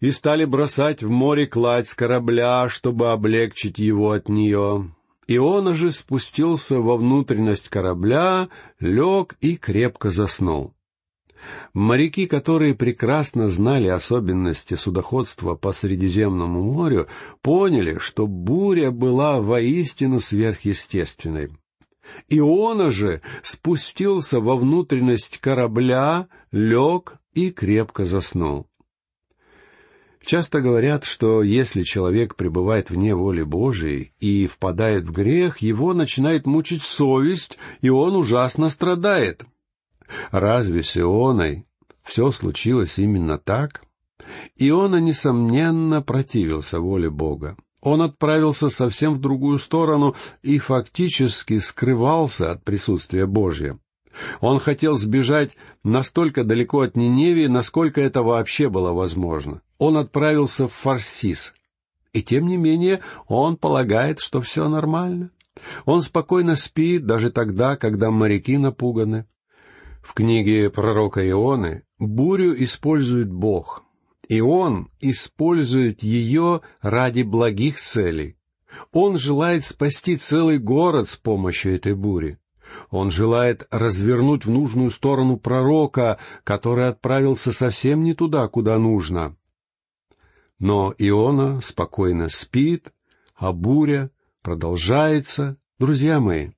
и 0.00 0.10
стали 0.10 0.44
бросать 0.44 1.02
в 1.02 1.10
море 1.10 1.46
кладь 1.46 1.88
с 1.88 1.94
корабля, 1.94 2.68
чтобы 2.68 3.10
облегчить 3.10 3.78
его 3.78 4.12
от 4.12 4.28
нее. 4.28 4.94
Иона 5.28 5.74
же 5.74 5.92
спустился 5.92 6.80
во 6.80 6.96
внутренность 6.96 7.68
корабля, 7.68 8.48
лег 8.80 9.36
и 9.42 9.56
крепко 9.56 10.08
заснул. 10.08 10.74
Моряки, 11.72 12.26
которые 12.26 12.74
прекрасно 12.74 13.48
знали 13.48 13.88
особенности 13.88 14.74
судоходства 14.74 15.54
по 15.54 15.72
Средиземному 15.72 16.62
морю, 16.62 17.08
поняли, 17.42 17.98
что 17.98 18.26
буря 18.26 18.90
была 18.90 19.40
воистину 19.40 20.18
сверхъестественной. 20.18 21.50
Иона 22.28 22.90
же 22.90 23.20
спустился 23.42 24.40
во 24.40 24.56
внутренность 24.56 25.38
корабля, 25.38 26.28
лег 26.50 27.18
и 27.34 27.50
крепко 27.50 28.06
заснул. 28.06 28.67
Часто 30.28 30.60
говорят, 30.60 31.06
что 31.06 31.42
если 31.42 31.82
человек 31.84 32.36
пребывает 32.36 32.90
вне 32.90 33.14
воли 33.14 33.42
Божией 33.42 34.12
и 34.20 34.46
впадает 34.46 35.04
в 35.04 35.10
грех, 35.10 35.60
его 35.62 35.94
начинает 35.94 36.44
мучить 36.44 36.82
совесть, 36.82 37.56
и 37.80 37.88
он 37.88 38.14
ужасно 38.14 38.68
страдает. 38.68 39.46
Разве 40.30 40.82
с 40.82 40.98
Ионой 40.98 41.64
все 42.02 42.30
случилось 42.30 42.98
именно 42.98 43.38
так? 43.38 43.80
Иона, 44.56 44.96
несомненно, 45.00 46.02
противился 46.02 46.78
воле 46.78 47.08
Бога. 47.08 47.56
Он 47.80 48.02
отправился 48.02 48.68
совсем 48.68 49.14
в 49.14 49.22
другую 49.22 49.58
сторону 49.58 50.14
и 50.42 50.58
фактически 50.58 51.58
скрывался 51.58 52.52
от 52.52 52.64
присутствия 52.64 53.24
Божьего. 53.24 53.78
Он 54.40 54.58
хотел 54.58 54.96
сбежать 54.96 55.56
настолько 55.84 56.44
далеко 56.44 56.82
от 56.82 56.96
Ниневии, 56.96 57.46
насколько 57.46 58.00
это 58.00 58.22
вообще 58.22 58.68
было 58.68 58.92
возможно. 58.92 59.62
Он 59.78 59.96
отправился 59.96 60.66
в 60.66 60.72
Фарсис. 60.72 61.54
И 62.12 62.22
тем 62.22 62.46
не 62.48 62.56
менее 62.56 63.00
он 63.26 63.56
полагает, 63.56 64.20
что 64.20 64.40
все 64.40 64.68
нормально. 64.68 65.30
Он 65.84 66.02
спокойно 66.02 66.56
спит 66.56 67.06
даже 67.06 67.30
тогда, 67.30 67.76
когда 67.76 68.10
моряки 68.10 68.58
напуганы. 68.58 69.26
В 70.02 70.14
книге 70.14 70.70
пророка 70.70 71.28
Ионы 71.28 71.82
бурю 71.98 72.54
использует 72.62 73.30
Бог, 73.30 73.84
и 74.28 74.40
он 74.40 74.88
использует 75.00 76.02
ее 76.02 76.62
ради 76.80 77.22
благих 77.22 77.80
целей. 77.80 78.36
Он 78.92 79.18
желает 79.18 79.64
спасти 79.64 80.16
целый 80.16 80.58
город 80.58 81.10
с 81.10 81.16
помощью 81.16 81.74
этой 81.74 81.94
бури. 81.94 82.38
Он 82.90 83.10
желает 83.10 83.66
развернуть 83.70 84.44
в 84.44 84.50
нужную 84.50 84.90
сторону 84.90 85.36
пророка, 85.36 86.18
который 86.44 86.88
отправился 86.88 87.52
совсем 87.52 88.02
не 88.02 88.14
туда, 88.14 88.46
куда 88.48 88.78
нужно. 88.78 89.36
Но 90.58 90.94
Иона 90.98 91.60
спокойно 91.60 92.28
спит, 92.28 92.92
а 93.36 93.52
буря 93.52 94.10
продолжается. 94.42 95.56
Друзья 95.78 96.18
мои, 96.18 96.50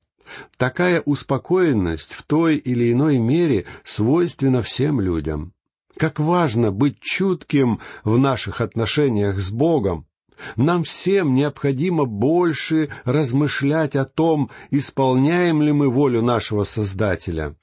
такая 0.57 1.03
успокоенность 1.03 2.15
в 2.15 2.23
той 2.23 2.57
или 2.57 2.93
иной 2.93 3.19
мере 3.19 3.67
свойственна 3.85 4.63
всем 4.63 5.01
людям. 5.01 5.53
Как 5.97 6.19
важно 6.19 6.73
быть 6.73 7.01
чутким 7.01 7.81
в 8.05 8.17
наших 8.17 8.63
отношениях 8.63 9.39
с 9.39 9.51
Богом, 9.51 10.07
нам 10.57 10.85
всем 10.85 11.35
необходимо 11.35 12.05
больше 12.05 12.91
размышлять 13.05 13.97
о 13.97 14.05
том, 14.05 14.51
исполняем 14.71 15.63
ли 15.63 15.73
мы 15.73 15.89
волю 15.89 16.23
нашего 16.23 16.65
Создателя. 16.65 17.57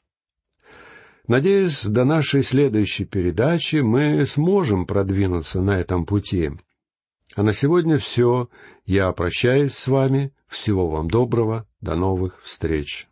Надеюсь, 1.27 1.83
до 1.83 2.05
нашей 2.05 2.41
следующей 2.41 3.03
передачи 3.03 3.77
мы 3.77 4.25
сможем 4.25 4.85
продвинуться 4.85 5.61
на 5.61 5.77
этом 5.77 6.05
пути. 6.05 6.51
А 7.35 7.43
на 7.43 7.51
сегодня 7.51 7.97
все. 7.97 8.49
Я 8.85 9.11
прощаюсь 9.11 9.73
с 9.73 9.87
вами. 9.87 10.33
Всего 10.47 10.89
вам 10.89 11.09
доброго. 11.09 11.67
До 11.81 11.95
новых 11.95 12.41
встреч. 12.43 13.07